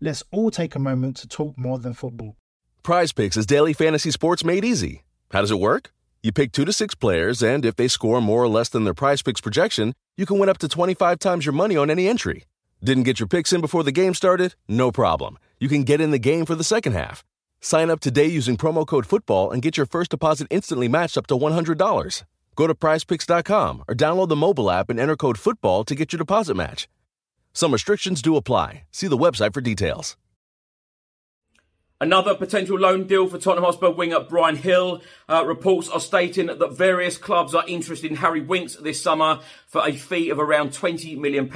[0.00, 2.36] Let's all take a moment to talk more than football.
[2.84, 5.02] Prize Picks is daily fantasy sports made easy.
[5.32, 5.92] How does it work?
[6.22, 8.94] You pick two to six players, and if they score more or less than their
[8.94, 12.44] prize picks projection, you can win up to 25 times your money on any entry.
[12.82, 14.54] Didn't get your picks in before the game started?
[14.68, 15.36] No problem.
[15.58, 17.24] You can get in the game for the second half.
[17.60, 21.26] Sign up today using promo code FOOTBALL and get your first deposit instantly matched up
[21.26, 22.22] to $100.
[22.54, 26.18] Go to prizepicks.com or download the mobile app and enter code FOOTBALL to get your
[26.18, 26.88] deposit match.
[27.52, 28.84] Some restrictions do apply.
[28.92, 30.16] See the website for details.
[32.00, 35.02] Another potential loan deal for Tottenham Hotspur winger Bryan Gil.
[35.28, 39.84] Uh, reports are stating that various clubs are interested in Harry Winks this summer for
[39.84, 41.50] a fee of around £20 million.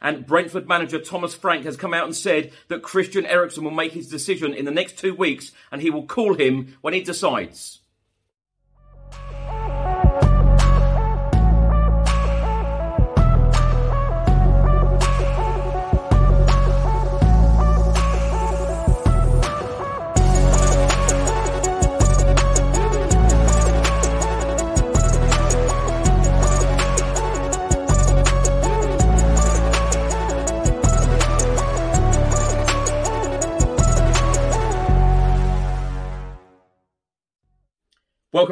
[0.00, 3.92] And Brentford manager Thomas Frank has come out and said that Christian Eriksen will make
[3.92, 7.80] his decision in the next two weeks and he will call him when he decides.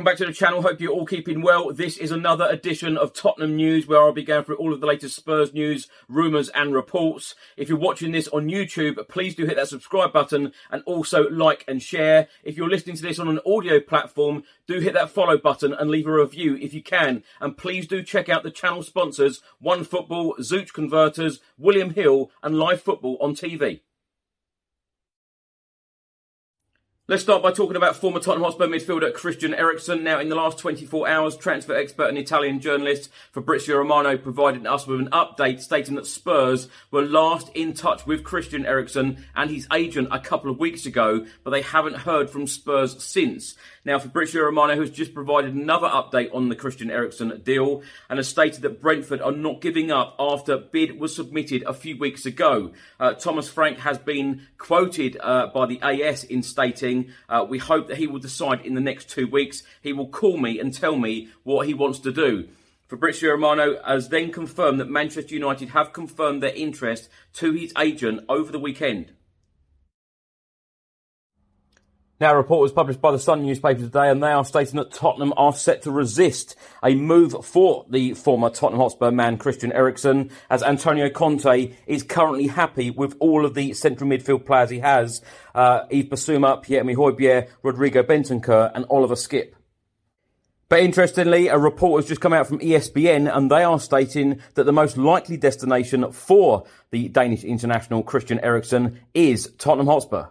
[0.04, 0.60] Welcome back to the channel.
[0.60, 1.72] Hope you're all keeping well.
[1.72, 4.86] This is another edition of Tottenham News where I'll be going through all of the
[4.86, 7.34] latest Spurs news, rumours and reports.
[7.56, 11.64] If you're watching this on YouTube, please do hit that subscribe button and also like
[11.66, 12.28] and share.
[12.42, 15.88] If you're listening to this on an audio platform, do hit that follow button and
[15.88, 17.24] leave a review if you can.
[17.40, 22.58] And please do check out the channel sponsors, One Football, Zooch Converters, William Hill and
[22.58, 23.80] Live Football on TV.
[27.06, 30.04] Let's start by talking about former Tottenham Hotspur midfielder Christian Eriksen.
[30.04, 34.86] Now, in the last 24 hours, transfer expert and Italian journalist Fabrizio Romano provided us
[34.86, 39.68] with an update stating that Spurs were last in touch with Christian Eriksen and his
[39.70, 43.54] agent a couple of weeks ago, but they haven't heard from Spurs since.
[43.84, 48.28] Now, Fabrizio Romano has just provided another update on the Christian Eriksen deal and has
[48.28, 52.72] stated that Brentford are not giving up after bid was submitted a few weeks ago.
[52.98, 56.93] Uh, Thomas Frank has been quoted uh, by the AS in stating,
[57.28, 59.62] uh, We hope that he will decide in the next two weeks.
[59.82, 62.48] He will call me and tell me what he wants to do.
[62.88, 68.20] Fabrizio Romano has then confirmed that Manchester United have confirmed their interest to his agent
[68.28, 69.12] over the weekend.
[72.24, 75.34] A report was published by the Sun newspaper today, and they are stating that Tottenham
[75.36, 80.62] are set to resist a move for the former Tottenham Hotspur man Christian Eriksen, as
[80.62, 85.20] Antonio Conte is currently happy with all of the central midfield players he has
[85.54, 89.52] uh, Yves Bissouma, Pierre-Emile Rodrigo Bentancur, and Oliver Skipp.
[90.70, 94.64] But interestingly, a report has just come out from ESPN and they are stating that
[94.64, 100.24] the most likely destination for the Danish international Christian Eriksen is Tottenham Hotspur.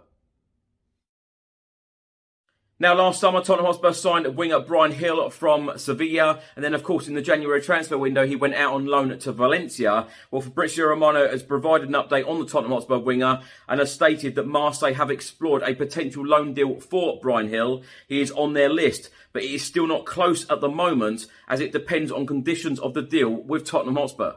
[2.80, 7.06] Now, last summer, Tottenham Hotspur signed winger Bryan Gil from Sevilla, and then, of course,
[7.06, 10.08] in the January transfer window, he went out on loan to Valencia.
[10.32, 14.34] Well, Fabrizio Romano has provided an update on the Tottenham Hotspur winger and has stated
[14.34, 17.82] that Marseille have explored a potential loan deal for Bryan Gil.
[18.08, 21.60] He is on their list, but it is still not close at the moment, as
[21.60, 24.32] it depends on conditions of the deal with Tottenham Hotspur.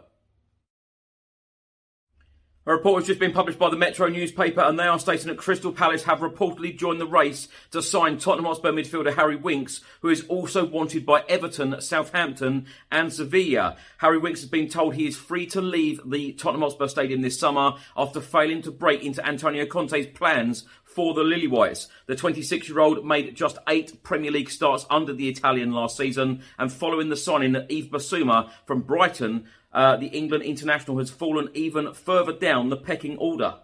[2.68, 5.38] A report has just been published by the Metro newspaper and they are stating that
[5.38, 10.10] Crystal Palace have reportedly joined the race to sign Tottenham Hotspur midfielder Harry Winks, who
[10.10, 13.78] is also wanted by Everton, Southampton and Sevilla.
[14.00, 17.40] Harry Winks has been told he is free to leave the Tottenham Hotspur stadium this
[17.40, 20.66] summer after failing to break into Antonio Conte's plans
[20.98, 21.90] for the Lilywhites.
[22.08, 26.42] The 26 year old made just eight Premier League starts under the Italian last season,
[26.58, 31.50] and following the signing of Yves Bissouma from Brighton, uh, the England international has fallen
[31.54, 33.60] even further down the pecking order.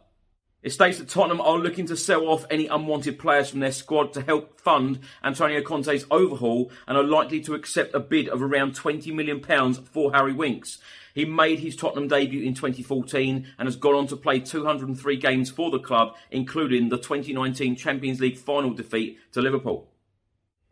[0.63, 4.13] It states that Tottenham are looking to sell off any unwanted players from their squad
[4.13, 8.73] to help fund Antonio Conte's overhaul and are likely to accept a bid of around
[8.73, 9.43] £20 million
[9.73, 10.77] for Harry Winks.
[11.13, 15.51] He made his Tottenham debut in 2014 and has gone on to play 203 games
[15.51, 19.92] for the club, including the 2019 Champions League final defeat to Liverpool.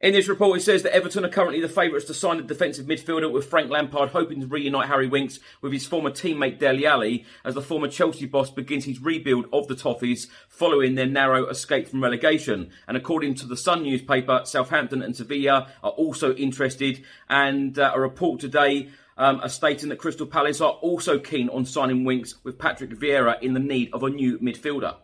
[0.01, 2.87] In this report, it says that Everton are currently the favourites to sign a defensive
[2.87, 7.23] midfielder, with Frank Lampard hoping to reunite Harry Winks with his former teammate Dele Alli
[7.45, 11.87] as the former Chelsea boss begins his rebuild of the Toffees following their narrow escape
[11.87, 12.71] from relegation.
[12.87, 17.05] And according to the Sun newspaper, Southampton and Sevilla are also interested.
[17.29, 21.63] And uh, a report today um, are stating that Crystal Palace are also keen on
[21.63, 24.95] signing Winks, with Patrick Vieira in the need of a new midfielder.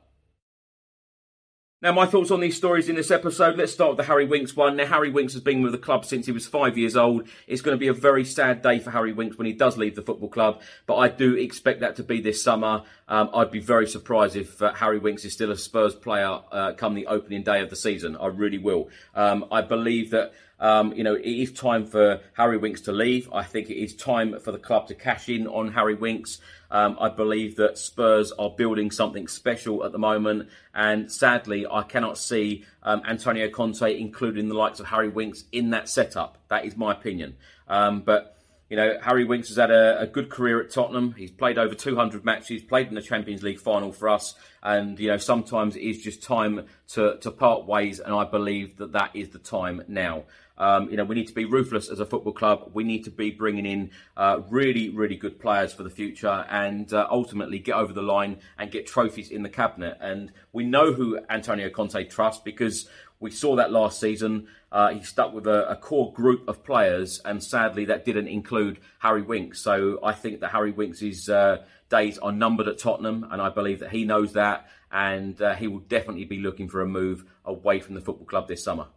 [1.80, 3.56] Now, my thoughts on these stories in this episode.
[3.56, 4.78] Let's start with the Harry Winks one.
[4.78, 7.28] Now, Harry Winks has been with the club since he was five years old.
[7.46, 9.94] It's going to be a very sad day for Harry Winks when he does leave
[9.94, 12.82] the football club, but I do expect that to be this summer.
[13.10, 16.74] Um, I'd be very surprised if uh, Harry Winks is still a Spurs player uh,
[16.74, 18.18] come the opening day of the season.
[18.18, 18.90] I really will.
[19.16, 23.32] Um, I believe that um, you know, it is time for Harry Winks to leave.
[23.32, 26.40] I think it is time for the club to cash in on Harry Winks.
[26.72, 31.84] Um, I believe that Spurs are building something special at the moment, and sadly, I
[31.84, 36.40] cannot see um, Antonio Conte including the likes of Harry Winks in that setup.
[36.50, 37.38] That is my opinion.
[37.68, 38.38] Um, but
[38.70, 41.14] you know, Harry Winks has had a, a, good career at Tottenham.
[41.14, 45.08] He's played over 200 matches, played in the Champions League final for us, and you
[45.08, 49.16] know, sometimes it is just time to to part ways, and I believe that that
[49.16, 50.24] is the time now.
[50.58, 52.72] Um, you know, we need to be ruthless as a football club.
[52.74, 56.92] We need to be bringing in uh, really, really good players for the future and
[56.92, 59.98] uh, ultimately get over the line and get trophies in the cabinet.
[60.02, 64.48] And we know who Antonio Conte trusts because we saw that last season.
[64.72, 68.80] Uh, he stuck with a, a, core group of players, and sadly, that didn't include
[69.00, 69.62] Harry Winks.
[69.62, 73.80] So I think that Harry Winks' uh, days are numbered at Tottenham, and I believe
[73.80, 77.80] that he knows that, and uh, he will definitely be looking for a move away
[77.80, 78.88] from the football club this summer.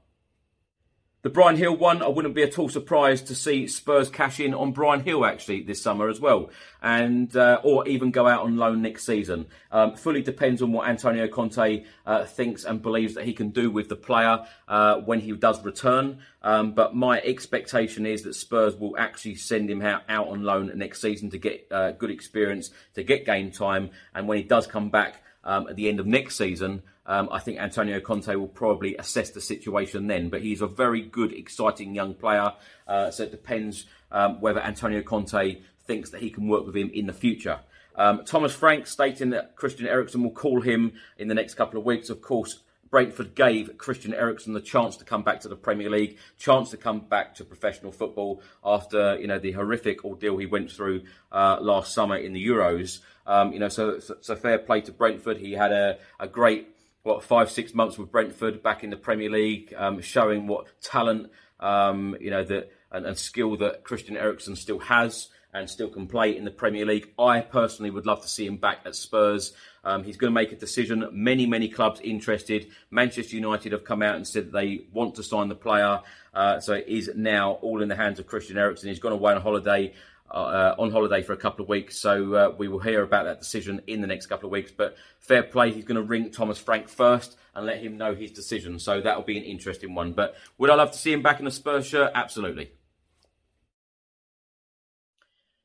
[1.22, 4.54] The Bryan Gil one, I wouldn't be at all surprised to see Spurs cash in
[4.54, 6.48] on Bryan Gil actually this summer as well,
[6.80, 9.44] and uh, or even go out on loan next season.
[9.70, 13.70] Um, fully depends on what Antonio Conte uh, thinks and believes that he can do
[13.70, 16.20] with the player uh, when he does return.
[16.40, 20.72] Um, but my expectation is that Spurs will actually send him out, out on loan
[20.74, 24.66] next season to get uh, good experience, to get game time, and when he does
[24.66, 28.48] come back um, at the end of next season, um, I think Antonio Conte will
[28.48, 30.28] probably assess the situation then.
[30.28, 32.52] But he's a very good, exciting young player.
[32.86, 36.90] Uh, so it depends um, whether Antonio Conte thinks that he can work with him
[36.94, 37.60] in the future.
[37.96, 41.84] Um, Thomas Frank stating that Christian Eriksen will call him in the next couple of
[41.84, 42.10] weeks.
[42.10, 42.60] Of course,
[42.90, 46.76] Brentford gave Christian Eriksen the chance to come back to the Premier League, chance to
[46.76, 51.02] come back to professional football after you know the horrific ordeal he went through
[51.32, 52.98] uh, last summer in the Euros.
[53.26, 55.36] Um, you know, so, so, fair play to Brentford.
[55.36, 56.68] He had a, a great
[57.02, 61.30] what five six months with Brentford back in the Premier League, um, showing what talent
[61.60, 66.06] um, you know that and, and, skill that Christian Eriksen still has and still can
[66.06, 67.10] play in the Premier League.
[67.18, 69.52] I personally would love to see him back at Spurs.
[69.82, 71.08] Um, he's going to make a decision.
[71.12, 72.68] Many, many clubs interested.
[72.90, 76.00] Manchester United have come out and said they want to sign the player.
[76.32, 78.88] Uh, so it is now all in the hands of Christian Eriksen.
[78.88, 79.92] He's gone away on holiday
[80.30, 83.40] uh, on holiday for a couple of weeks, so uh, we will hear about that
[83.40, 84.70] decision in the next couple of weeks.
[84.70, 88.30] But fair play, he's going to ring Thomas Frank first and let him know his
[88.30, 88.78] decision.
[88.78, 90.12] So that will be an interesting one.
[90.12, 92.12] But would I love to see him back in a Spurs shirt?
[92.14, 92.70] Absolutely.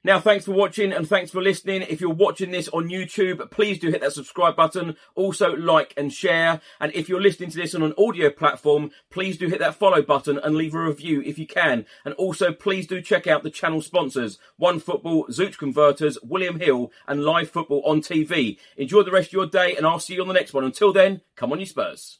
[0.05, 1.81] Now, thanks for watching and thanks for listening.
[1.81, 4.97] If you're watching this on YouTube, please do hit that subscribe button.
[5.15, 6.61] Also, like and share.
[6.79, 10.03] And if you're listening to this on an audio platform, please do hit that follow
[10.03, 11.87] button and leave a review if you can.
[12.05, 16.91] And also, please do check out the channel sponsors One Football, Zooch Converters, William Hill,
[17.07, 18.59] and Live Football on TV.
[18.77, 20.63] Enjoy the rest of your day, and I'll see you on the next one.
[20.63, 22.19] Until then, come on, you Spurs.